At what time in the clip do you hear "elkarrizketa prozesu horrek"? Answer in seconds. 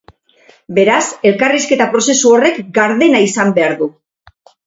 1.31-2.57